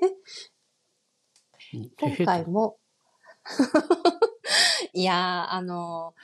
[1.98, 2.76] 今回も
[4.92, 6.14] いやー、あの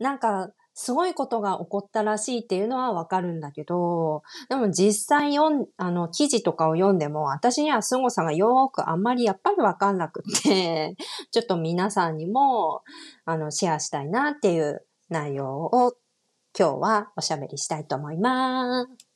[0.00, 10.94] ー、なんか、すごいことが起こったらしいっていうのはわかるんだけど、でも実際読ん、あの、記事とかを読んでも、私には凄さがよーくあんまりやっぱりわかんなくて、
[11.32, 12.82] ちょっと皆さんにも、
[13.24, 15.96] あの、シェアしたいなっていう内容を
[16.58, 19.06] 今日はおしゃべりしたいと思います。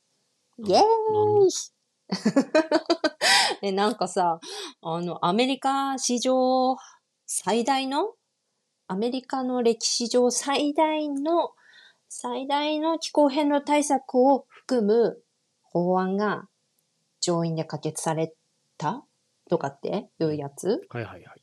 [0.61, 0.81] イェー
[1.47, 1.80] イ
[3.63, 4.41] で、なんかさ、
[4.83, 6.77] あの、アメリカ史上
[7.27, 8.15] 最大の
[8.89, 11.53] アメリカの歴史上最大の、
[12.09, 15.23] 最大の気候変動対策を含む
[15.63, 16.49] 法案が
[17.21, 18.35] 上院で可決され
[18.79, 19.05] た
[19.49, 20.09] とかって？
[20.21, 20.81] いうやつ？
[20.91, 21.43] はいはいはい。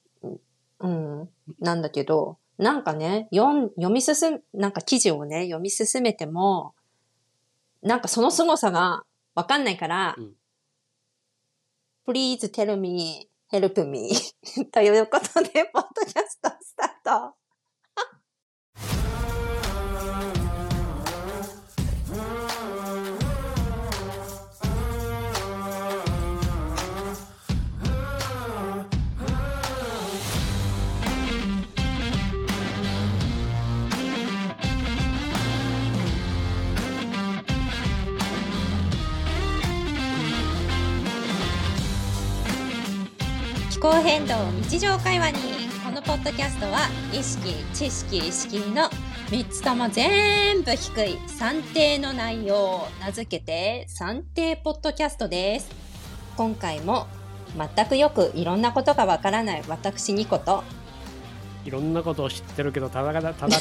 [0.80, 1.30] うん。
[1.60, 6.76] なんだけど、なんかね、読読み進む、なんか記事をね、読み進めても、
[7.82, 9.04] なんかその凄さが
[9.36, 10.34] わかんないから、うん、
[12.08, 14.10] Please tell me, help me
[14.72, 17.37] ということで、ポッドキャストスタート。
[43.78, 44.34] 気候変動
[44.64, 45.38] 日常会話に
[45.86, 48.90] このポッドキャストは意識知識意識の
[49.30, 55.70] 3つとも全部低い算定の内容を名付けて算定ポッドキャストです。
[56.36, 57.06] 今回も
[57.76, 60.64] 全くよくいろんなことがわからない私ニコと。
[61.64, 63.60] いろんなことを知ってるけどただただただ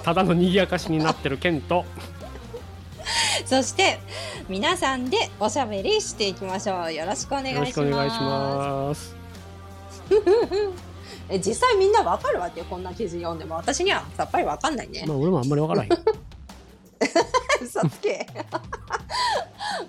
[0.00, 1.84] ただの賑やかしになってるケント
[3.46, 3.98] そして
[4.48, 6.92] 皆さんでおしゃべりしていきましょう。
[6.92, 7.80] よろしくお願いします。
[7.80, 9.16] よろしくお願いします。
[11.28, 13.56] え実際みんなわかるわけこんな記事読んでも。
[13.56, 15.04] 私にはさっぱりわかんないね。
[15.06, 15.90] まあ俺もあんまりわからへん。
[17.62, 18.26] 嘘つけ。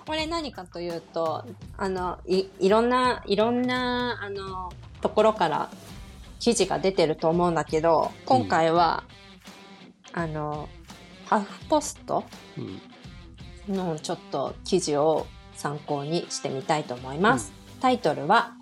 [0.06, 1.44] これ何かというと
[1.76, 5.70] あのいいろんないろんなあのところから
[6.38, 9.04] 記事が出てると思うんだけど今回は、
[10.14, 10.68] うん、あの
[11.26, 12.24] ハーフポスト、
[12.56, 12.80] うん
[13.72, 17.52] のちょっと記事を参考にしてみたいと思います。
[17.74, 18.52] うん、タイトルは、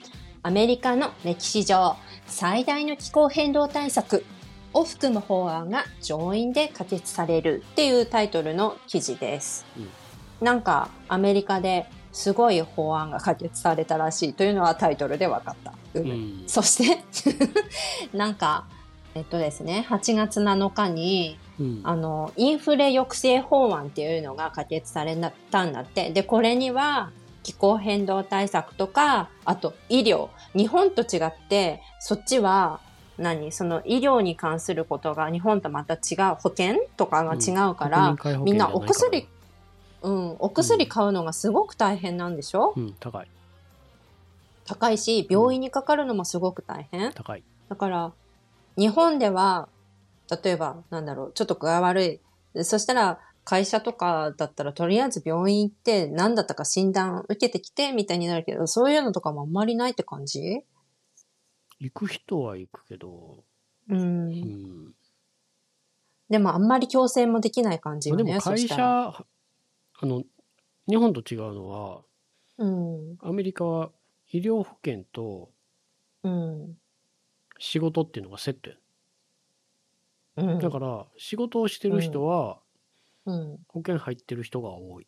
[0.42, 4.24] アメリカの歴史上最大の気候変動対策
[4.72, 9.66] を含む法案が上院で可決されるっていうタイトルの記事です。
[9.76, 9.88] うん、
[10.40, 15.74] なんかアメリカですごい法案が可決されたらしいというのはタイトルで分かった。
[15.94, 17.04] うん、そして
[18.16, 18.64] なんか
[19.14, 25.14] えっとですね、8月7日に、うん、あの、インフレ抑制法案っていうのが可決され
[25.50, 26.10] たんだって。
[26.10, 27.10] で、これには
[27.42, 30.30] 気候変動対策とか、あと医療。
[30.56, 32.80] 日本と違って、そっちは
[33.18, 33.52] 何？
[33.52, 39.28] その医療に関することが日本とまた違う、保険とかが違うから、うん、みんなお薬、
[40.02, 43.28] うん、お薬買うのがすごく大変なんでしょ、うん、高い。
[44.64, 47.12] 高いし、病院にかかるのもすごく大変。
[47.12, 47.42] 高い。
[47.68, 48.12] だから、
[48.78, 49.68] 日本では、
[50.30, 52.04] 例えば、なんだろう、ちょっと具合悪
[52.54, 52.64] い。
[52.64, 60.64] そしたら、会社とかだったら、とりあえず病院行って、何だったか診断受けてきて、みたいになるけど、そういうのとかもあんまりないって感じ？
[61.78, 63.44] 行く人は行くけど。
[63.88, 63.98] うん。
[63.98, 64.94] うん、
[66.28, 68.24] でも、あんまり強制もできない感じよね。
[68.24, 69.24] でも会社、あ
[70.02, 70.22] の、
[70.88, 72.02] 日本と違うのは、
[72.58, 73.90] うん、アメリカは
[74.28, 75.50] 医療保険と、
[76.22, 76.76] うん、
[77.58, 78.76] 仕事っていうのがセットや、
[80.40, 82.60] うん、だから仕事をしてる人は
[83.68, 85.06] 保険入ってる人が多い、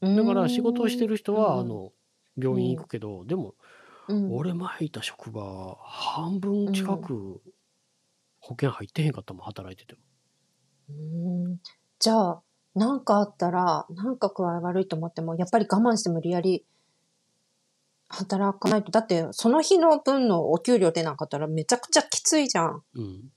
[0.00, 1.92] だから仕事をしてる人はあの
[2.36, 3.54] 病院行くけど、でも、
[4.30, 7.40] 俺前いた職場半分近く
[8.40, 10.00] 保険入ってへんかったもん働いてても。
[10.90, 11.58] うん。
[11.98, 12.42] じゃあ
[12.74, 16.64] 何かあったら何か具合悪いと思ってもやっぱり我慢して無理やり
[18.08, 18.90] 働かないと。
[18.90, 22.82] だって、その日の分のお給料出なかったらめちゃくちゃきついじゃん。
[22.94, 23.32] うん。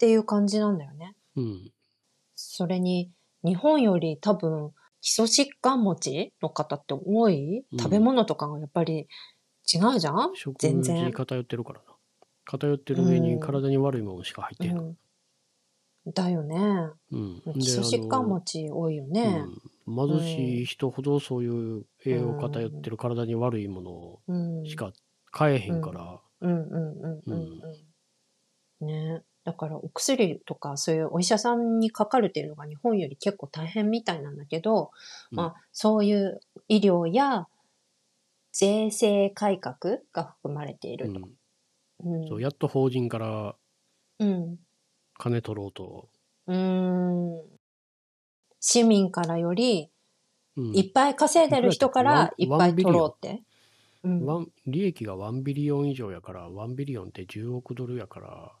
[0.00, 1.14] っていう感じなんだよね。
[1.36, 1.72] うん。
[2.34, 3.10] それに、
[3.44, 9.08] 日本より多分、基礎疾患持ちの方って多い、うん、食べ物とかがやっぱり
[9.70, 10.32] 違うじゃん？
[10.58, 11.04] 全然。
[11.04, 11.84] 食偏ってるからな。
[12.46, 14.78] 偏ってる上に体に悪いものしか入ってへん。
[14.78, 14.98] うん
[16.14, 16.56] だよね。
[17.12, 17.42] うん。
[17.60, 19.44] 基礎疾患持ち多いよね。
[19.86, 24.94] うん、貧しい人ほどそういう栄養偏ってる体に悪いものしか
[25.30, 26.18] 買えへんから。
[26.40, 27.60] うんうんうんうん
[28.80, 28.86] うん。
[28.86, 29.22] ね。
[29.44, 34.90] だからお薬とかそういうお医者さんにかかるっていうのが日本より結構大変みたいなんだけど、
[35.32, 37.46] うん、まあそういう医療や
[38.52, 39.76] 税制改革
[40.12, 41.20] が含まれていると。
[42.04, 43.54] うん、そうやっと法人から
[44.18, 46.08] 金取ろうと。
[46.46, 47.42] うん。
[48.58, 49.90] 市民からより、
[50.56, 53.42] いっぱい稼いでる人からいっぱい取ろうって。
[54.02, 58.52] うん、利益が1ビリオン以上やから、1ビリオンって10億ドルやから、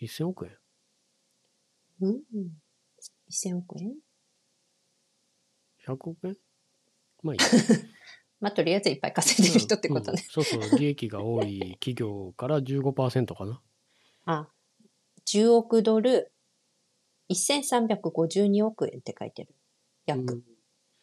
[0.00, 0.56] 1000億円？
[2.00, 2.22] うん。
[3.30, 3.94] 1000億円
[5.86, 6.36] ?100 億円？
[7.22, 7.40] まあいい。
[8.40, 13.62] まあとりあえずいっぱい稼いでる人ってことね、うんうん、そうそう、利益が多い企業から15%かな。
[14.24, 14.48] あ、
[15.26, 16.32] 10億ドル、
[17.30, 19.54] 1352億円って書いてる。
[20.06, 20.34] 約。
[20.34, 20.42] うん、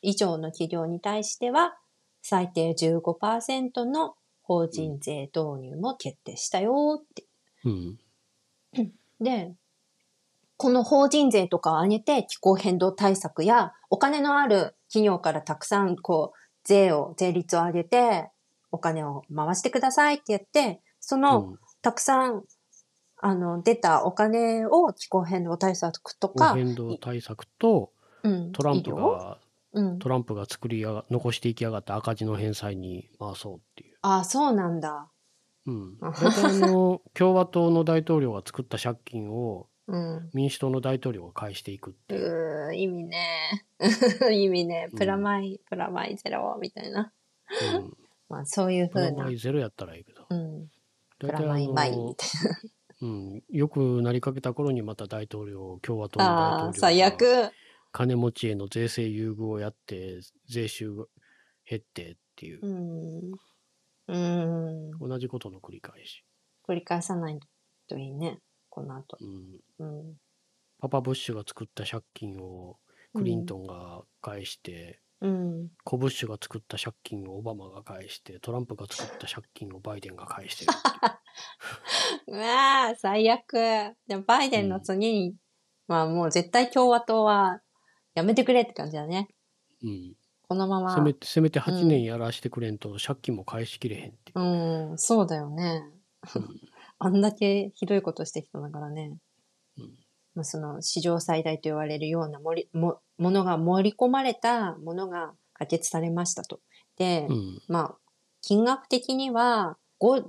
[0.02, 1.78] 以上の企業に対しては、
[2.22, 7.26] 最低15%の法人税導入も決定したよって。
[7.64, 8.00] うん、
[9.20, 9.54] で、
[10.58, 18.30] この法人税とかを上げて気候変動対策やお金のある企業からたくさんこう税を、税率を上げて
[18.72, 22.44] お金を回してくださいって言って、その、たくさん
[23.20, 26.50] あの、出たお金を気候変動対策とか。
[26.50, 27.92] 気候変動対策と、
[28.54, 29.40] トランプが、
[29.74, 33.98] うん、トランプが作りや残していきやがった赤字の返済に回そうっていう。
[34.02, 35.10] ああ、そうなんだ。
[35.68, 35.98] うん。
[36.00, 42.68] 大体あの、共和党の大統領が作った借金を、うん、民主党の大統領が返していくっていう。
[42.70, 43.68] う意味ね。
[44.32, 44.90] 意味ね。
[44.98, 47.14] プラマイ、うん、プラマイゼロみたいな。
[47.76, 47.94] うん。
[48.30, 49.12] まあそういうふうな。
[49.12, 50.26] プラマイゼロやったらいいけど。
[50.30, 50.68] うん。
[51.20, 52.60] プラマイマイみたいな。
[53.00, 57.52] うん、よくなりかけた頃にまた大統領、共和党の大統領最悪。
[57.92, 60.20] 金持ちへの税制優遇をやって、
[60.50, 61.06] 税収が
[61.66, 62.60] 減ってっていう。
[62.62, 63.32] うん。
[64.08, 64.92] うん。
[65.00, 66.24] 同じことの繰り返し。
[66.68, 67.40] 繰り返さない
[67.88, 68.40] といいね、
[68.70, 69.18] この後。
[69.80, 69.86] うん。
[69.86, 70.16] うん、
[70.80, 72.78] パパ・ブッシュが作った借金を
[73.14, 80.72] クリントンが返して、うん、コブッシュが作った借金をオバマが返して、トランプが作った借金をバイデンが返してる
[82.28, 83.54] うわぁ、最悪。
[84.08, 85.36] でもバイデンの次に、うん、
[85.88, 87.62] まあもう絶対共和党は
[88.14, 89.28] やめてくれって感じだね。
[89.82, 90.16] うん。
[90.48, 90.96] このまま。
[90.96, 94.40] せめて、せめて8年やらしてくれんと、借金も返しきれへんっていう。
[94.40, 95.84] うん、そうだよね。
[96.36, 96.62] うん、
[97.00, 99.18] あんだけひどいことしてきたんだからね。
[100.36, 106.62] うん、その史上最大と言われるようなもりもものが盛り込まれたものが可決されましたと。
[106.98, 107.98] で、うん、まあ、
[108.42, 109.78] 金額的には、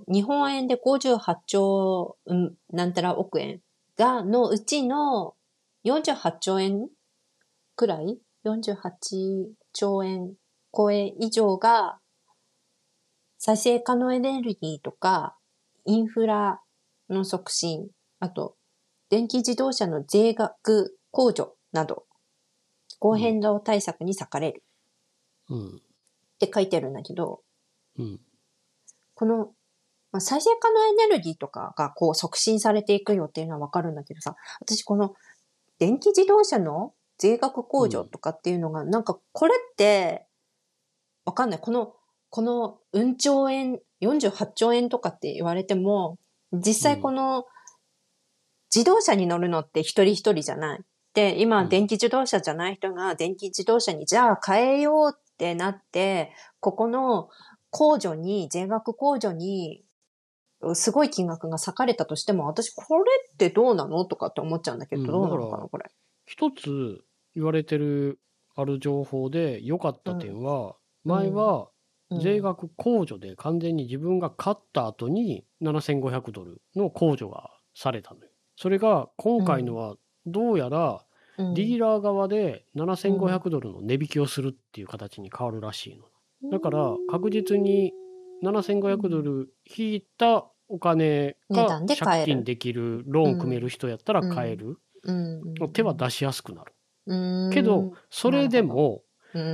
[0.08, 3.60] 日本円で58兆、うん、なんたら億円
[3.96, 5.34] が、のうちの
[5.84, 6.88] 48兆円
[7.76, 10.34] くらい ?48 兆円
[10.76, 12.00] 超え以上が、
[13.38, 15.38] 再生可能エネルギーとか、
[15.84, 16.60] インフラ
[17.08, 17.88] の促進、
[18.18, 18.56] あと、
[19.08, 22.06] 電気自動車の税額控除など、
[22.88, 24.64] 気候変動対策に割かれる。
[25.48, 25.76] うん。
[25.76, 25.80] っ
[26.40, 27.42] て書いてるんだけど、
[27.98, 28.20] うん。
[29.14, 29.36] この、
[30.10, 35.14] まあ、再生可能エネルギーとかがこう促進されていくよっていうのはわかるんだけどさ、私この
[35.78, 40.26] 電気自動車の税額控除とかっていうのが、なんかこれって、
[41.24, 41.60] わかんない。
[41.60, 41.94] この、
[42.30, 46.18] この、運兆円、48兆円とかって言われても、
[46.52, 47.44] 実際この、
[48.74, 50.80] 自動車に乗るのって一人一人じゃない。
[51.14, 57.28] で、今、電気自動車じゃない人が電気自動車にじゃあ変えようってなって、ここの
[57.72, 59.84] 控除に、税額控除に、
[60.74, 65.86] すごい金額が割かれたとしても、私これってどうなのとかって思っちゃうんだけど、どうなのかな、これ。
[66.26, 67.00] 一つ
[67.38, 68.18] 言われてる
[68.56, 71.70] ある情報で良かった点は、前は
[72.20, 78.30] 税額控除で完全に自分が買った後に7500ドルの控除がされたのよ。
[78.56, 79.94] それが今回のは
[80.26, 81.04] どうやら
[81.38, 86.50] ディーラー側で7500ドルの値引きをするっていう形に変わるらしいの。
[86.50, 87.92] だから確実に
[88.42, 94.78] 7500ドル引いたお金が借金できるローン組める人やったら買える。
[95.72, 96.72] 手は出しやすくなる。
[97.52, 99.02] けど、それでも、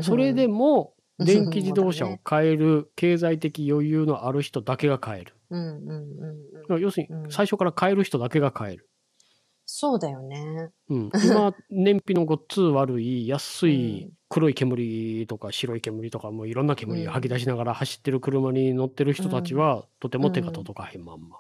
[0.02, 5.34] それでも、電気自動車を買える経済的余裕のある人だけが買える。
[6.80, 8.88] 要するに、最初から買える人だけが買える。
[9.66, 10.70] そうだよね。
[10.90, 11.10] うん。
[11.24, 21.38] 今、燃費のごっつ悪い、安い黒い煙とか白い煙とかもいろんな煙吐き出しながら走ってる車に乗ってる人たちは、とても手が届かへんまんま。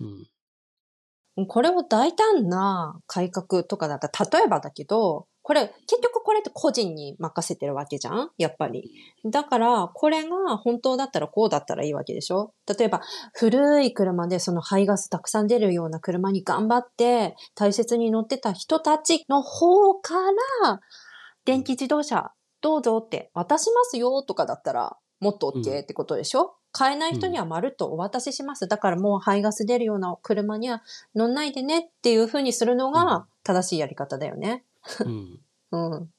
[0.00, 0.26] うん。
[1.46, 8.30] これを大胆な改革とかだったら、例えばだけど、これ、結局これって個人に任せてるわけじゃん？
[8.36, 8.90] やっぱり。
[9.24, 12.52] だから、これが本当だったらこうだったらいいわけでしょ？
[12.78, 13.00] 例えば、
[13.32, 20.16] 古い車でその排ガスたくさん出るような車に頑張って大切に乗ってた人たちの方か
[20.62, 20.80] ら、
[21.46, 28.68] 電気自動車どうぞって渡しますよとかだったら、もっと OK ってことでしょ、買えない人にはまるっとお渡しします。
[28.68, 30.84] だからもう排ガス出るような車には
[31.16, 34.62] 乗んないでねっていうふうにするのが正しいやり方だよね。
[35.04, 35.40] うん。
[35.72, 36.10] うん。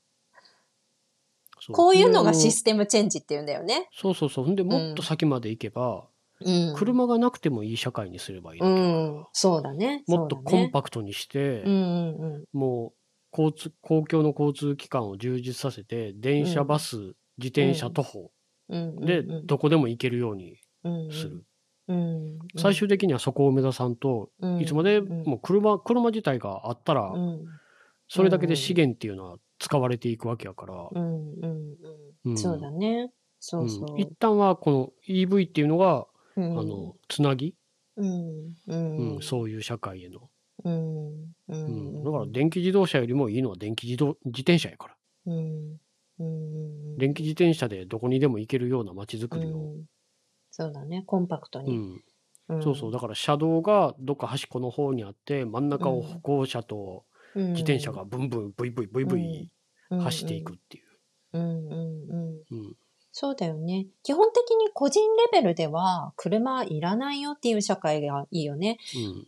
[1.71, 3.87] こういうのがシステムチェンジっていうんだよね。
[3.93, 4.49] そうそうそう。
[4.49, 6.07] んで、もっと先まで行けば、
[6.41, 10.03] うん、車がなくてもいい社会にすればいい、うん、そうだね。
[10.07, 12.93] もっとコンパクトにして、うんうんうん、も
[13.33, 16.97] う交通、公共の交通機関を充実させて、電車、バス、
[17.37, 18.31] 自転車、徒歩、
[18.69, 20.57] で、どこでも行けるように
[21.11, 21.43] する。
[22.57, 27.13] 最終的にはそこを目指さんと、いつまでも車、車自体があったら、
[28.07, 30.73] それだけで資源っていうのは使われていくわけやから。
[32.35, 33.11] そうだね。
[33.39, 33.99] そうそう。
[33.99, 37.55] 一旦はこの EV っていうのが、あの、つなぎ、
[37.97, 40.29] うんそういう社会への。
[40.63, 42.03] うん。
[42.03, 44.95] だから電気自動車よりもいいのは電気自動自転車やから。
[45.27, 45.79] うん
[46.97, 49.75] 電気自転車でどこにでも行けるような街づくりを。
[50.51, 52.01] そうだね、コンパクトに。
[52.49, 59.51] うん、そうそう、だから車道がどっか端っこの方にあって、真ん中を歩行者と自転車がブンブン、ブイブイ、ブイブイ
[59.89, 60.85] 走っていくっていう。
[61.33, 62.75] うんうんうん。
[63.11, 63.87] そうだよね。
[64.03, 68.77] 基本的に個人レベルでは車いらないよっていう社会がいいよね。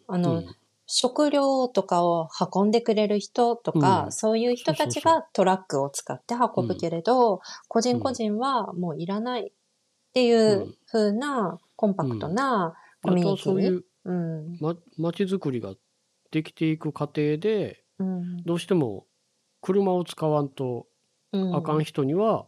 [0.07, 0.55] うん、あの、うん、
[0.93, 9.51] 食料とかを運んでくれる人とか、うん、そういう人たちがトラックを使って運ぶけれど、うん、個人個人はもういらないっ
[10.13, 15.75] ていう風なコンパクトなコミュニティ、うん、そういう、うん、ま、街づくりが
[16.31, 19.05] できていく過程で、うん、どうしても
[19.61, 20.87] 車を使わんと
[21.53, 22.47] あかん人には、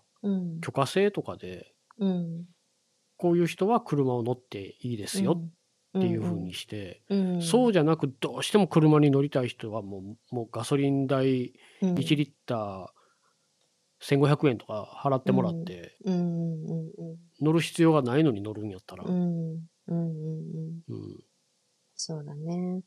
[0.61, 1.73] 許可制とかで、
[3.15, 5.49] こういう人は車を乗っていいですよっ
[5.93, 12.87] ていうふうにして、うんうん、そうじゃなくどうしても車に乗りたい人はもうもうガソリン代1リッター
[14.03, 15.95] 1500円とか払ってもらって、
[17.41, 19.05] 乗る必要がないのに乗るんやったら。
[21.95, 22.81] そうだね。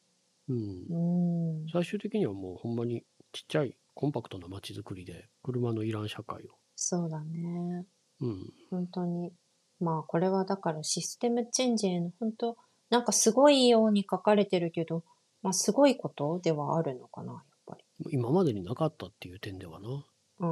[0.49, 1.67] うん。
[1.73, 6.51] 最終的にはもうほんまにちっちゃいコンパクトな街づくりで車のいらん社会を。
[6.75, 7.87] そうだね。
[8.21, 8.53] うん。
[8.71, 9.33] 本当に。
[9.81, 12.57] まあこれはだからシステムチェンジへの本当
[12.91, 15.05] なんかすごいように書かれてるけど、
[15.43, 17.85] まあすごいことではあるのかな、やっぱり。
[18.11, 20.05] 今までになかったっていう点ではな。
[20.39, 20.47] う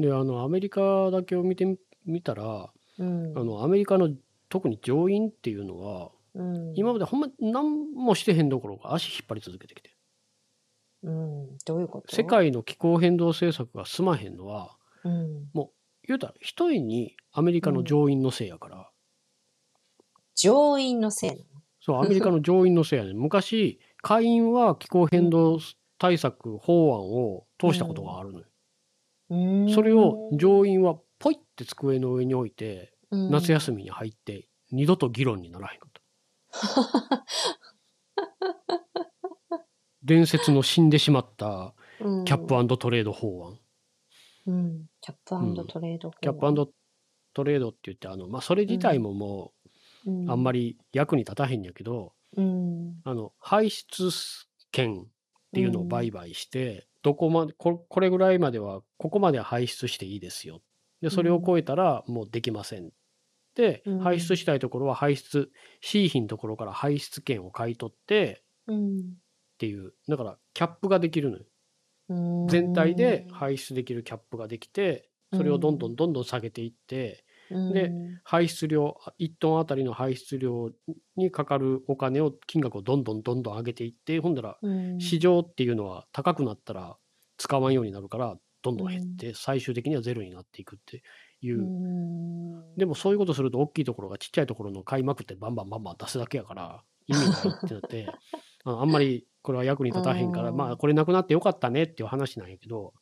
[0.00, 0.02] ん。
[0.02, 4.10] で、あの、アメリカだけを見てみたら、うん、あの、アメリカの
[4.48, 9.96] 特に上院っていうのは、うん、今までほんま何もしてへんどころか足引っ張り続けてきて。
[11.02, 12.14] うん、どういうこと？
[12.14, 15.70] 世界の気候変動政策が済まへんのは、うん、も
[16.02, 18.90] う言うたら一重にアメリカの上院のせいやから、
[20.36, 21.42] 上院のせいなの？
[21.80, 23.14] そう、アメリカの上院のせいやね。
[23.16, 25.58] 昔、下院は気候変動
[25.98, 28.46] 対策法案を通したことがあるのよ。
[29.30, 36.02] うん、それを上院はポイって机の上に置いて、夏休みに入って、二度と議論にならへんかった。
[40.02, 43.58] 伝説の死んでしまったキャップトレード法案。
[44.46, 46.20] うん、キャップトレード法案。
[46.20, 46.72] キャップ
[47.34, 49.52] トレードって言って、あの、まあ、それ自体もも
[50.06, 54.10] う、あんまり役に立たへんやけど、うん、あの排出
[54.72, 55.04] 権っ
[55.52, 60.60] ていうのを売買して、どこまでここれぐらいまではここまでは排出していいですよ。
[61.00, 62.90] でそれを超えたらもうできません、
[63.54, 68.72] で、排出したいところは排出 C 品のところから排出権を買い取って、っ
[69.58, 69.94] ていう。
[70.08, 71.44] だからキャップができるのよ。
[72.48, 77.92] 全体で排出できるキャップができてそれをどんどんどんどん下げていって、で
[78.24, 80.70] 排出量1トンあたりの排出量
[81.16, 84.58] にかかるお金を金額をどんどんどんどん上げていってほんだら
[84.98, 86.96] 市場っていうのは高くなったら
[87.36, 91.02] 使わんようになるからどんどん減って最終的にはゼロになっていくって
[91.40, 91.58] いう、
[92.76, 98.08] でもそういうことすると大きいところがちっちゃいところの買いまくってバンバンバンバン出すだけやから意味ないってなって
[98.64, 102.94] あんまりこれは役に立たへんからまあこれなくなってよかったねっていう話なんやけど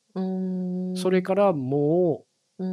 [0.97, 2.27] それからも
[2.59, 2.65] う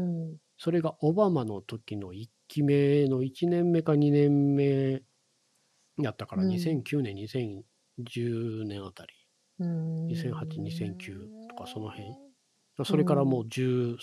[0.64, 5.02] それがオバマの時の1期目の1年目か2年目
[5.98, 9.14] やったから、2009年、2010年あたり、
[9.60, 12.16] 2008、2009とかその辺。
[12.86, 13.98] それからもう13、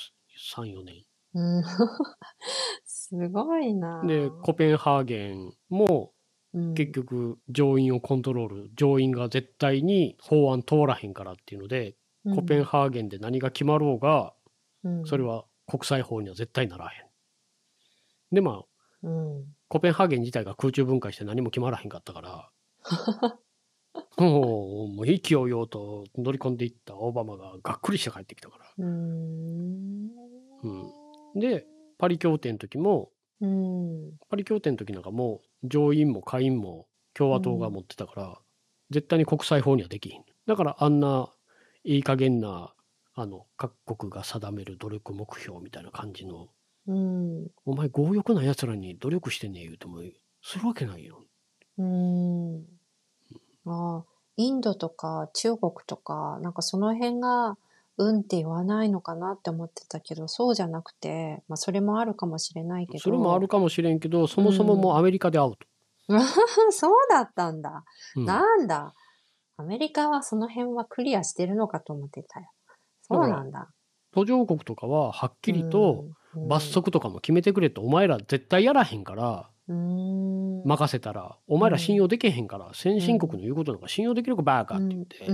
[0.47, 1.05] 4年。
[2.85, 4.03] すごいな。
[4.05, 6.13] で、コペンハーゲンも、
[6.75, 11.95] 結局上院をコントロール、上院が絶対に法案通らへんからっていうので、
[12.35, 14.35] コペンハーゲンで何が決まろうが、
[15.05, 18.35] それは国際法には絶対ならへん。
[18.35, 18.65] で、まあ、
[19.03, 22.51] うん、コペンハーゲン自体が空中分解して何も決まらへんかったから、
[24.19, 28.65] もう、もう勢いようと乗り込んでいったオバマががっくりして帰ってきたから。
[31.37, 31.67] で、
[31.99, 33.11] パリ協定の時も、
[33.41, 34.13] うん。
[34.29, 38.39] パリ協定の時なんかもう上院も下院も共和党が持ってたから、
[38.91, 40.25] 絶対に国際法にはできひん。
[40.47, 41.31] だからあんな
[41.85, 42.75] いい加減な
[43.21, 46.49] あの各国が定める努力目標みたいな感じの
[46.87, 47.49] うん。
[47.67, 50.01] お前強欲な奴らに努力してねえ言うても
[50.43, 51.25] するわけないよ。
[51.77, 52.65] うん。
[53.67, 54.05] ああ、
[54.37, 57.57] インドとか中国とか、なんかその辺が、
[58.01, 62.99] うんって言わないのかなって思ってたけど、そうじゃなくて、まあそれもあるかもしれないけど。
[63.01, 65.67] それもあるかもしれんけどそもそももうアメリカでアウト。
[66.71, 67.85] そうだったんだ。
[68.15, 68.95] うんなんだ。
[69.57, 72.47] アメリカはその辺はクリアしてるのかと思ってたよ。
[73.11, 73.71] そうなんだ。
[74.13, 80.63] 途上国とかははっきりとうん罰則とかも決めてくれってお前ら絶対やらへんからうん。
[80.65, 85.27] 任せたらお前ら信用できへんから先進国の言うことなんか信用できるかバーカって言って、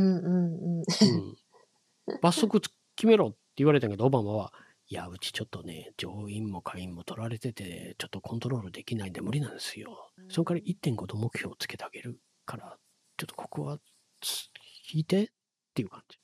[2.22, 4.52] 罰則つ決めろって言われたけどオバマは
[4.88, 10.10] いやうちちょっとね上院も下院も取られててちょっとコントロールできないんで無理なんですよ。
[10.28, 12.78] その代わり1.5度目標をつけてあげるから
[13.16, 13.78] ちょっとここは
[14.20, 14.48] つ
[14.92, 15.26] 引いてっ
[15.74, 16.18] ていう感じ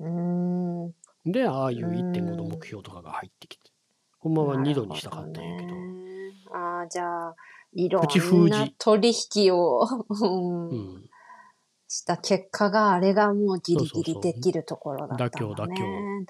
[0.00, 0.94] うん。
[1.32, 3.70] でああいう1.5度目標とかが入ってきて。
[4.18, 5.68] ほんまは2度にしたかったんやけど。
[5.68, 6.10] なるほね
[6.52, 7.34] ああ、じゃあ、
[7.72, 8.74] いろんなじ。
[8.78, 10.68] 取引を、 うん。
[10.68, 11.10] うん。
[11.88, 15.30] した結果が、あれがもうギリギリできるところだったんだ、ね。
[15.30, 15.84] 妥協妥協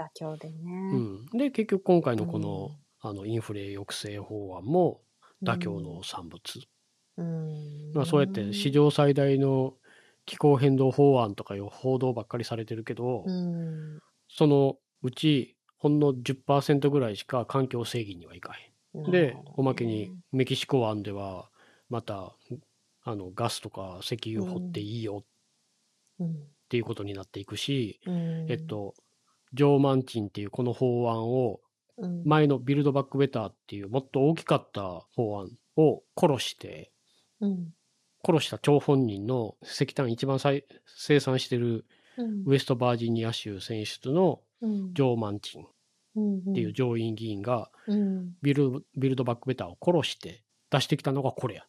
[0.04, 0.36] 妥協。
[0.36, 0.56] でね。
[0.62, 5.02] うん、で結局今回のこの,、あのインフレ抑制法案も
[5.42, 6.40] 妥協の産物、
[7.16, 7.92] うん。
[7.92, 9.74] まあ、そうやって史上最大の
[10.30, 13.98] 気候変動法案とかいう報道ばっかりされてるけど、うん。
[14.28, 18.54] そのうちほんの10%ぐらいしか環境正義にはいか
[18.94, 19.10] へん。
[19.10, 21.50] でおまけにメキシコ湾では
[21.88, 22.32] また
[23.02, 25.24] あのガスとか石油掘っていいよ
[26.20, 26.32] うん、っ
[26.68, 28.94] ていうことになっていくし、うん、えっ、と
[29.54, 31.60] ジョー・マンチンっていうこの法案を
[31.96, 36.90] うん、前のビルドバックベターっていうもっと大きかった法案を殺して
[37.40, 37.68] うん、
[38.24, 41.84] 殺した張本人の石炭一番再生産してる
[42.16, 45.66] うん、ウェストバージニア州選出のうん、ジョー・マンチンっ
[46.50, 51.64] っていう上院議員がうん、ビルビルドバックベターを殺して出してきたのがこれや。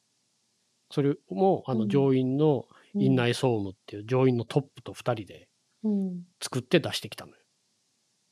[0.90, 1.80] それもあうん。
[1.80, 5.48] の上院の院内総務っていう上院のトップと2人で
[5.84, 7.38] うん、作って出してきたのよ。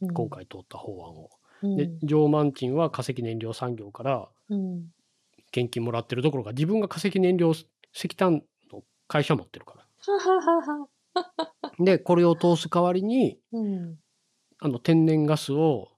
[0.02, 1.30] うん、今回通った法案を。
[1.64, 4.88] うん、でジョー・マンチンは化石燃料産業からうん、
[5.52, 7.54] 献金もらってるどころか自分が化石燃料
[7.94, 9.86] 石炭の会社持ってるから。
[11.80, 13.98] でこれを通す代わりにうん、
[14.60, 15.90] あの天然ガスを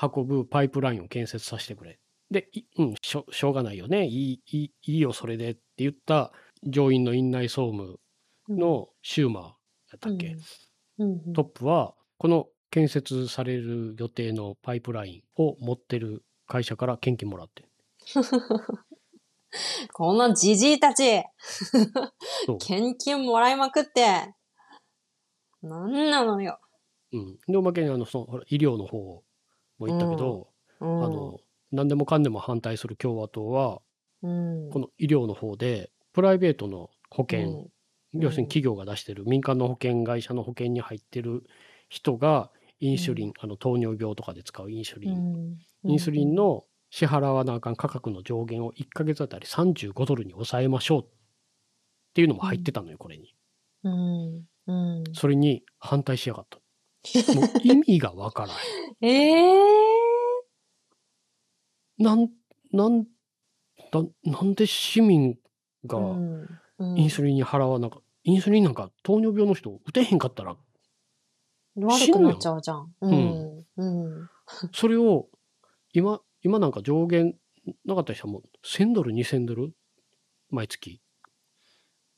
[0.00, 1.98] 運ぶパイプラインを建設させてくれ。
[2.30, 4.06] で、いうん、しょしょうがないよね。
[4.06, 6.32] いいいいいいよそれでって言った
[6.64, 8.00] 上院の院内総務
[8.48, 9.50] のシューマーや
[9.96, 10.36] ったっけ、
[10.98, 17.64] うん、うん、トップはこの建設される予定のパイプラインを持ってる会社から献金もらって。
[19.92, 21.22] このじじいたち、
[22.60, 24.34] 献金もらいまくって、
[25.62, 26.58] なんなのよ。
[27.12, 29.22] うん、でおまけにあのそのほら医療の方
[29.78, 30.48] も言ったけど、
[30.80, 31.38] うん、あの
[31.70, 33.80] 何でもかんでも反対する共和党は
[34.24, 37.70] うん、この医療の方でプライベートの保険、うん。
[38.20, 41.42] 要するに企業が出してる民間の保険会社の保険に入ってる
[41.88, 45.90] 人がインシュリン、あの糖尿病とかで使うインシュリン、うん。
[45.90, 46.64] インスリン、の
[46.94, 51.06] 支払わなあかん価格の上限を1ヶ月あたり35ドルに抑えましょうっ
[52.14, 53.34] ていうのも入ってたのよこれに
[53.82, 56.58] うん、うん、それに反対しやがった
[57.34, 58.52] もう意味がわから
[59.00, 59.54] へんええ
[61.98, 62.30] なん
[62.70, 63.06] なん
[63.90, 65.36] だなんで市民
[65.86, 66.46] がうん
[66.78, 70.56] うんインスリンに払わなかインスリンなんか糖尿病の人打てへんかったら
[71.74, 72.94] 悪くなっちゃうじゃん。
[73.00, 73.66] うん。
[73.78, 74.30] うん。
[74.72, 75.28] それを
[75.92, 77.34] 今今なんか上限
[77.86, 79.72] なかった人はもう1000ドル2000ドル
[80.50, 81.00] 毎月。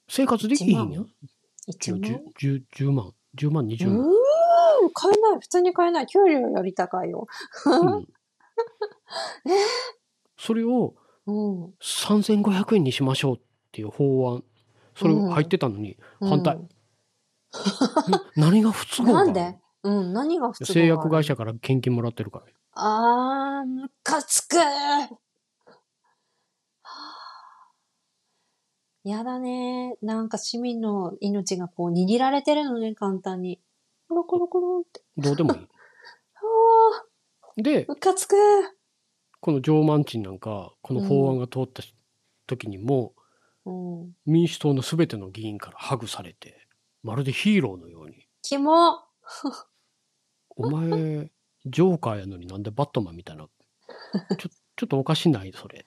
[0.08, 1.06] 生活できひんやん。
[1.70, 2.00] 1万。
[2.00, 3.12] 10, 10, 10万。
[3.36, 4.12] 10万20うー万、ん。
[4.92, 5.40] 買えない。
[5.40, 6.06] 普通に買えない。
[6.06, 7.26] 給料より高いよ。
[7.66, 8.08] うん。
[10.38, 10.94] それを
[11.26, 11.64] うん。
[11.80, 13.40] 3500円にしましょうっ
[13.72, 14.44] ていう法案。
[14.96, 16.56] それ入ってたのに、反対。
[16.56, 16.68] うん。
[18.36, 19.58] 何が不都合なんで？
[19.82, 20.12] うん。
[20.12, 22.46] 何が普通製薬会社から献金もらってるから
[22.78, 25.08] あー、ムカつくは
[26.82, 27.70] あ
[29.02, 29.96] やだね。
[30.02, 33.60] なんか市民の命がこう握られてるのね、簡単に。
[34.08, 35.02] コロコロコロって。
[35.16, 35.62] どうでもいいあ
[37.56, 38.36] でー、ムカつく
[39.40, 41.82] このジョー・マンチンなんかこの法案が通った
[42.46, 43.14] 時にも、
[43.64, 43.70] う
[44.04, 44.16] ん。
[44.26, 46.68] 民主党の全ての議員からハグされて
[47.02, 49.00] まるでヒーローのようにキモ
[50.56, 51.30] 「お前
[51.66, 53.46] ジョーカーやのになんでバットマンみたいな。
[54.38, 55.52] ちょ ちょっとおかしない？
[55.52, 55.84] それ。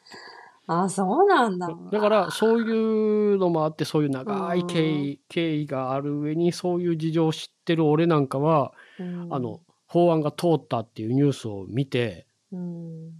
[0.68, 1.68] あ、そうなんだ。
[1.92, 13.12] だから、そういうのもあって、そういう長い経緯、経緯がある上に、そういう事情を知ってる俺なんかは、うんあの、法案が通ったっていうニュースを見て、うん、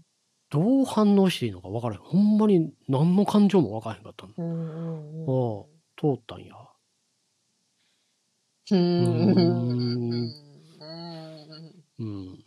[0.52, 2.02] どう反応していいのか分からへん。
[2.02, 4.34] ほんまに何の感情も分からへんかったの。
[4.38, 5.62] うん、うん、うん。
[5.62, 5.66] ああ、
[6.00, 6.56] 通ったんや。
[8.72, 8.82] ううん
[10.26, 10.32] ん。
[12.00, 12.46] うん。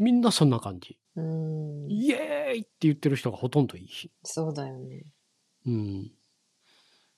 [0.00, 0.98] あみんなそんな感じ。
[1.16, 1.90] うん。
[1.90, 4.10] イエーイって言ってる人がほとんどいいし。
[4.24, 5.04] そうだよね。
[5.66, 6.04] うん。
[6.04, 6.10] だ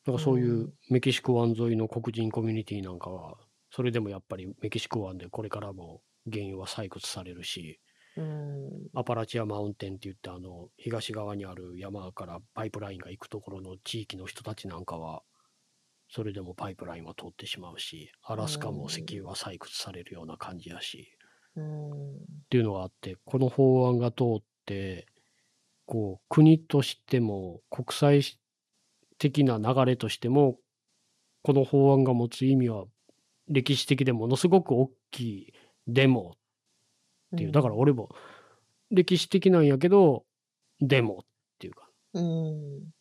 [0.07, 3.37] からそういううんメキシコ湾沿いの黒人コミュニティなんかは、
[3.71, 7.81] それでもやっぱりメキシコ湾でこれからも原油は採掘されるし、
[8.17, 8.71] うん。
[8.95, 15.23] アパラチアマウンテンって言ってあの東側にある山からパイプラインが行くところの地域の人たちなんかは、
[16.11, 21.22] それでもパイプラインは通ってしまうし、アラスカも石油は採掘されるような感じやし、うん。
[21.61, 25.07] っていうのがあって、この法案が通って、
[25.87, 28.23] こう、国としても、国際
[29.19, 30.59] 的な流れとしても、
[31.43, 32.85] この法案が持つ意味は、
[33.49, 35.53] 歴史的でものすごく大きい
[35.87, 36.33] デモ
[37.35, 38.09] っていう、だから俺も、
[38.91, 40.25] 歴史的なんやけど、
[40.81, 41.25] デモっ
[41.59, 42.93] ていうか、うん。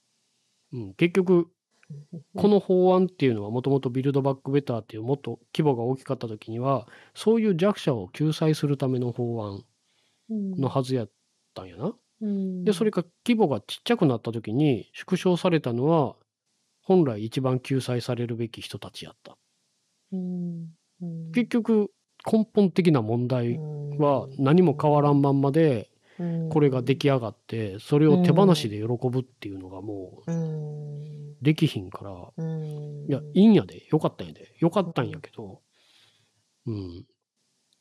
[0.74, 1.52] うん、結局、
[2.36, 9.63] この法案っていうのはもともとビルドバックベターっていうもっと規模が大きかった時にはそういう弱者を救済するための法案
[10.30, 11.10] のはずやっ
[11.54, 11.93] たんやな。
[12.21, 16.15] うん、でそれが規模がちっちゃくなった時に縮小されたのは
[16.84, 19.38] 本来一番救済されるべき人たちやった。
[20.12, 20.67] うん、
[21.01, 21.91] うん、結局
[22.32, 23.58] 根本的な問題
[23.97, 25.89] は何も変わらんまんまで
[26.49, 30.81] これが出来上がってそれを手放しで喜ぶっていうのがもううん、
[31.41, 33.88] できひんからうん、いやいいんやで。
[33.89, 34.56] よかったんやで。
[34.60, 35.62] よかったんやけど。
[36.67, 37.06] うん。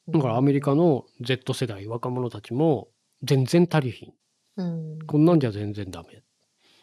[0.08, 2.88] だからアメリカの Z 世代若者たちも
[3.22, 4.12] 全然足りひん。
[4.56, 6.22] うん、こんなんじゃ全然ダメ。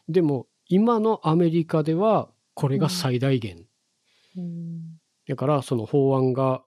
[0.08, 3.66] でも今のアメリカではこれが最大限。
[4.36, 6.64] うん、だからその法案が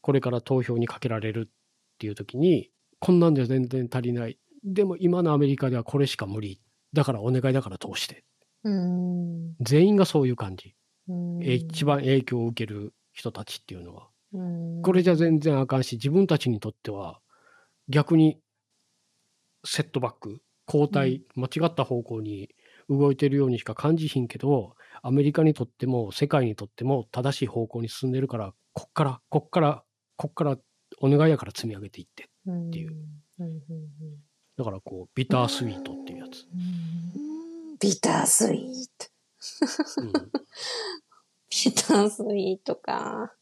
[0.00, 1.52] これから投票にかけられるっ
[1.98, 4.38] ていう時にこんなんじゃ全然足りない。
[4.64, 6.60] でも今のアメリカではこれしか無理。
[6.92, 8.14] だからお願いだから通して。
[8.16, 8.22] うん、
[8.64, 10.74] 全員がそういう感じ、
[11.40, 14.08] 一番影響を受ける人たちっていうのは。
[14.32, 17.18] うん、これじゃ全然あかんし自分たちにとっては
[17.88, 18.38] 逆に
[19.64, 22.50] セットバック後退、間違った方向に
[22.90, 29.82] 動いてるようにしか感じひんけどアメリカにとっても世界にとっても正しい方向に進んでるからこっからこっから
[30.16, 30.58] こっから
[31.00, 32.94] お願いやから積み上げていってっていう。
[34.56, 37.37] だからこうビタースイートっていうやつ、うん、
[37.80, 38.60] ビタースイー
[38.98, 39.06] ト。
[40.02, 40.12] うん
[41.50, 43.32] ビタースイートか。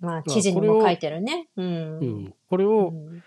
[0.00, 1.48] まあ、あ記事にも書いてるね。
[1.56, 1.98] うん。
[1.98, 3.22] うん、これうをん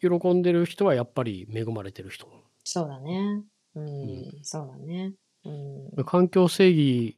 [0.00, 2.26] 喜んでる人はやっぱり恵まれてる人
[2.64, 3.42] そうだね。
[3.74, 5.12] うん、んそうだね。
[5.44, 6.04] うん。
[6.04, 7.16] 環境正義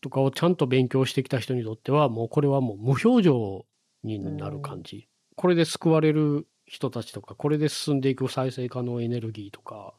[0.00, 3.66] とかをちゃんと勉強してきた人にとってはもうこれはもう無表情
[4.02, 9.94] になる感じ、これで救われる人たちとかこれで進んでいく再生可能エネルギーとか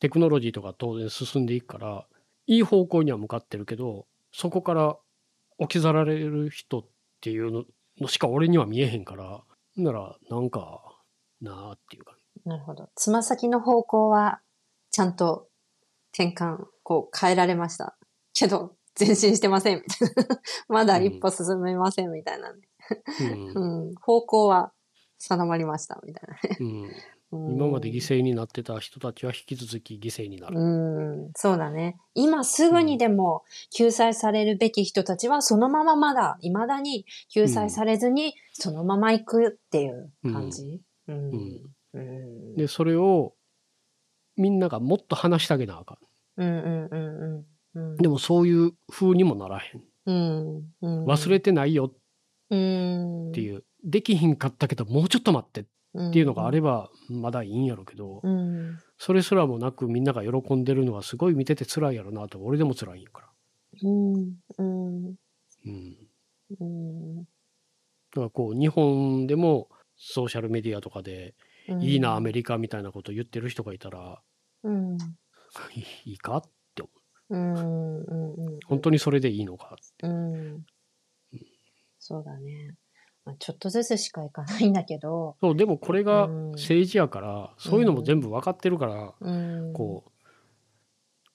[0.00, 2.06] テクノロジーとか当然進んでいくから
[2.46, 4.96] いい方向には向かってるけどそこから
[5.58, 6.84] 置き去られる人っ
[7.20, 7.64] ていうの
[7.98, 9.42] のしか俺には見えへんから
[9.76, 10.82] ならなんか
[11.40, 12.88] なあっていうかなるほど。
[12.94, 14.40] つま先の方向は、
[14.90, 15.48] ちゃんと
[16.12, 17.96] 転換、こう変えられました。
[18.34, 20.40] けど、前進してません、みたいな。
[20.68, 22.60] まだ一歩進めません、みたいなね。
[23.56, 23.94] うんうん。
[23.96, 24.72] 方向は
[25.18, 26.56] 定まりました、みたいなね。
[26.60, 26.90] うん、うん
[27.32, 30.58] 今まで犠牲になってた人たちは引き続き犠牲になる。
[30.58, 31.96] うん、そうだね。
[32.14, 33.42] 今すぐにでも
[33.74, 40.80] 救済されるべき人たちはそのまままだ、未だに救済されずにそのまま行くっていう感じ？
[41.08, 41.16] うん。
[41.16, 41.60] うん
[41.94, 42.56] うん。
[42.56, 43.34] でそれを
[44.36, 45.98] みんながもっと話してあげなあか
[46.36, 47.94] うんうんうんうん。
[47.94, 47.96] ん。
[47.96, 49.82] でもそういう風にもならへん。
[50.06, 51.04] うん、うん。
[51.06, 51.92] 忘れてないよ
[52.50, 53.30] うん。
[53.30, 55.64] っていう、できひんかったけどもうちょっと待ってっ
[55.96, 58.78] っていうのがあればまだいいんやろうけど、うん。
[58.98, 63.28] それすらもなくみんなが喜んでるのはすごい見てて辛いやろなと俺でも辛いんやから。
[63.82, 64.14] うん。
[64.58, 65.14] うん。
[65.66, 65.96] うん。
[66.60, 67.18] うん。
[67.20, 67.24] だ
[68.14, 71.34] からこう日本でもソーシャルメディアとかで、
[71.80, 74.20] いいなアメリカみたいなこと言ってる人がいたら、
[74.62, 74.96] うん。
[76.04, 76.42] いいかっ
[76.74, 76.90] て思
[77.30, 77.36] う。
[77.36, 77.98] うん。
[77.98, 78.58] うん。
[78.66, 80.06] 本当にそれでいいのかって。
[80.06, 80.66] うん。
[81.98, 82.74] そうだね。
[83.26, 86.50] まあ、ちょっとずつしかいかないんだけど、そうでもこれがうん。
[86.52, 89.72] 政治やから、そういうのも全部分かってるから、うん。
[89.72, 90.10] こう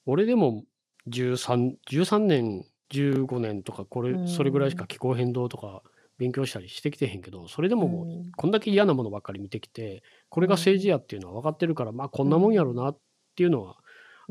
[0.05, 0.63] 俺でも
[1.09, 4.27] 13, 13年15年とかこれうん。
[4.27, 5.83] それぐらいしか気候変動とか
[6.17, 12.97] 勉強したりしてきてへんけど、それでももう、こんだけ嫌なものばっかり見てきて、これが政治やっていうのは分かってるから、まあこんなもんやろなっ
[13.35, 13.77] ていうのは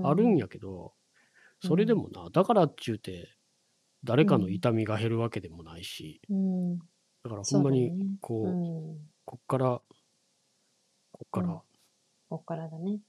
[0.02, 0.94] あるんやけど、
[1.62, 3.36] それでもな、だからっちゅうて、
[4.02, 6.22] 誰かの痛みが減るわけでもないし、
[7.24, 9.80] だからほんまに、こう、こっから、
[11.12, 11.62] こっから、
[12.28, 13.00] こっからだね。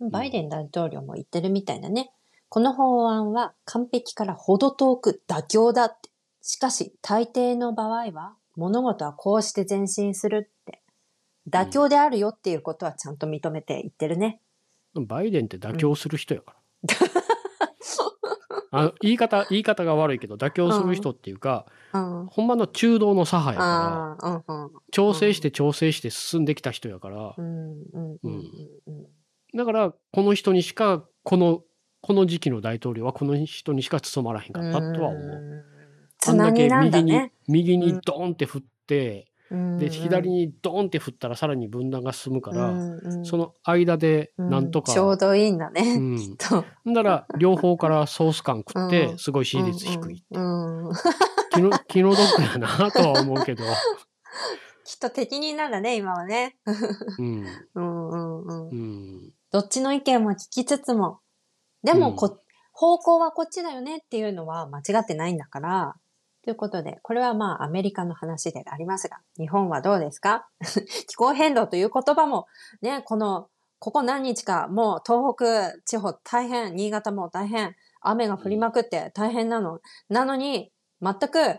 [0.00, 2.10] バイデン大統領も言ってるみたいだね。
[2.48, 6.10] この法案は完璧から程遠く妥協だって。
[6.42, 10.82] しかし、大抵の場合は、物事はこうして前進するって。
[11.48, 14.40] 妥協であるよっていうことはちゃんと認めて言ってるね。
[14.94, 16.96] バイデンって妥協する人やから。
[18.78, 24.64] あの言い方、言い方が悪いけど、妥協する人っていうか、うん、ほんまの中道の左派やから、うん。
[24.64, 27.34] うん、調整して調整して進んできた人やから、
[29.54, 31.62] だから、この人にしか、この、
[32.02, 35.64] この時期の大統領はこの人にしか務まらへんかったとは思う。
[36.28, 46.64] あんだけ右に、右にドーンって振って、で左にドーンって振ったらさらに分断が進むから、うんうん、その間でなんとか、うん、ちょうどいいんだね、うん、きっと。
[46.86, 50.94] だから両方からソース感食ってすごい支持率低いって、うんうん、
[51.52, 53.64] 気の 気の毒やなとは思うけど。
[54.84, 56.56] きっと適任なんだね今はね、
[57.18, 58.68] うん、うんうんうん。
[58.68, 59.32] うん。
[59.50, 61.18] どっちの意見も聞きつつも。
[61.82, 62.38] でもこ、
[62.72, 65.96] 方向はこっちだよねっていうのは間違ってないんだから
[66.46, 70.46] ということで、これはまあアメリカの話でありますが、日本はどうですか？
[71.08, 72.46] 気候変動という言葉も、
[72.82, 73.48] ね、この、
[73.80, 75.34] ここ何日か、もう東
[75.74, 79.80] 北地方大変、新潟も大変、雨が降りまくって大変なの。
[80.08, 80.70] なのに、
[81.02, 81.58] 全く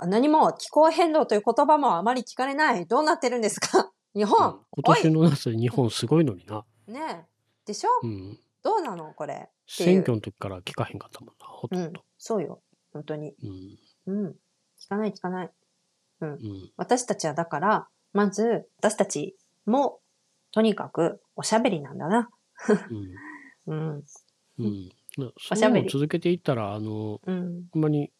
[0.00, 2.86] 何も気候変動という言葉もあまり聞かれない。
[2.86, 3.92] どうなってるんですか？
[4.16, 6.64] 日本、うん、今年の夏日本すごいのにな。
[6.88, 7.28] ね
[7.64, 9.14] でしょ、うん、どうなの？
[9.14, 9.48] これ。
[9.68, 12.00] 選挙の時から聞かへんかったもんな、ほとんど。
[12.00, 12.60] うん、そうよ。
[12.92, 13.34] 本当に。
[13.42, 14.26] うんうん。
[14.80, 15.50] 聞かない聞かない。
[16.20, 16.32] うん。
[16.32, 16.38] うん、
[16.76, 19.36] 私たちはだから、まず、私たち
[19.66, 20.00] も、
[20.52, 22.30] とにかく、おしゃべりなんだな。
[22.90, 23.14] うん。
[23.66, 24.04] うん。
[24.58, 24.90] うん。
[25.50, 25.88] おしゃべり。
[25.88, 28.12] 続けていったら、あの、うん、ほんまに、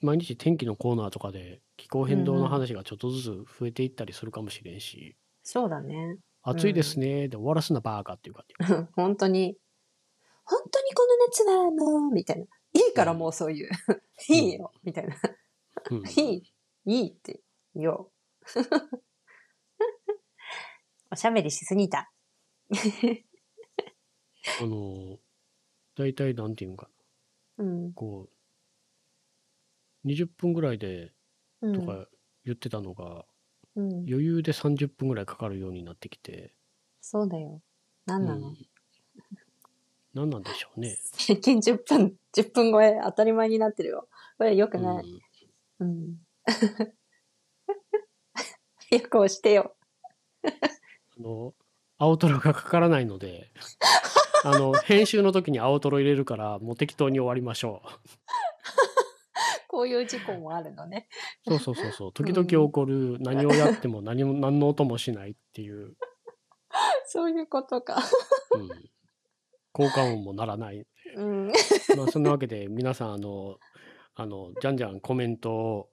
[0.00, 3.24] 毎日天気のコーナーとかで気候変動の話がちょっとずつ
[3.58, 5.16] 増えていったりするかもしれんし。
[5.42, 6.18] そうだね。
[6.42, 8.44] 暑いですね、で終わらすなバーカっていうか
[8.94, 9.56] 本当に。
[10.44, 12.46] 本当にこの夏はもう、みたいな。
[12.98, 13.70] からもうそういう。
[14.28, 15.14] いいよ、みたいな。
[16.16, 16.42] いい、
[16.84, 17.40] いいって
[17.74, 18.10] 言おう。
[21.12, 22.12] おしゃべりしすぎた。
[24.60, 25.18] あの、
[25.94, 26.90] 大体なんていうんか
[27.56, 27.64] な。
[27.64, 28.28] うん、こ
[30.04, 31.12] う、20分ぐらいで
[31.60, 32.08] とか
[32.44, 33.24] 言ってたのが、
[33.76, 36.52] うん、余裕で30分ぐらいかかるようになってきて。
[37.00, 37.62] そうだよ。
[38.06, 38.56] 何なの、うん、
[40.18, 40.98] 何なんでしょうね。
[41.12, 44.08] 最近10分、10分超え当たり前になってるよ。
[44.36, 45.04] これ良くない。
[45.78, 45.86] うん。
[45.86, 46.16] うん、
[48.90, 49.76] よく押してよ。
[50.44, 50.50] あ
[51.22, 51.54] の、
[51.98, 53.52] 青トロがかからないので、
[54.44, 57.88] あの、編集の時に青トロ入れるから、もう適当に終わりましょう。
[59.68, 61.08] こういう事故もあるのね。
[61.46, 62.12] そうそうそうそう。
[62.12, 65.96] 時々起こる、うん、何をやっても何も、何の音もしないっていう。
[67.06, 68.02] そういうことか。
[68.50, 68.68] うん。
[69.78, 70.84] 効果音もならない。
[71.14, 71.52] うん、
[71.96, 73.58] まあそんなわけで皆さんあの
[74.16, 75.88] あのじゃんじゃんコメントを、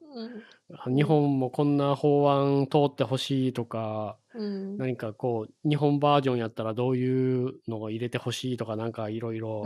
[0.88, 9.66] うん、日本もこんな法案通ってほしいとか、うん、何かこう日本バージョンやったらどういうのを入れてほしいとかなんかいろいろ。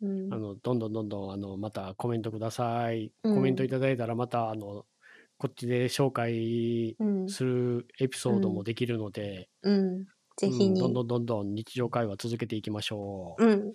[0.00, 4.84] あのどんどんどんどんあのまたコメントください、コメントいただいたらまたあの
[5.38, 6.96] こっちで紹介
[7.28, 10.06] するエピソードもできるので、うん
[10.38, 13.44] ぜひに、うん、どんどんどんどん日常会話続けていきましょう。
[13.44, 13.72] うん。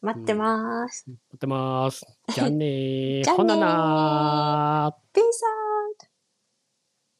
[0.00, 1.04] 待ってます。
[1.08, 2.06] 待ってます。
[2.34, 3.24] じゃあねー。
[3.36, 5.14] ほななー。
[5.14, 5.65] ピーサー